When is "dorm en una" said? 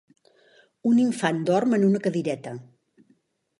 1.51-2.03